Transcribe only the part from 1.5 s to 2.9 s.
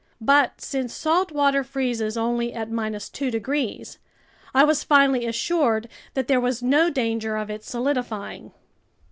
freezes only at